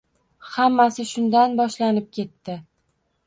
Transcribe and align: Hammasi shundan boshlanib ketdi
Hammasi 0.53 1.03
shundan 1.09 1.53
boshlanib 1.61 2.07
ketdi 2.19 2.57